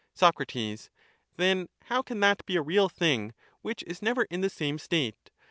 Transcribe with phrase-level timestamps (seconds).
[0.15, 0.41] Soc.
[1.37, 5.29] Then how can that be a real thing which is never in the same state?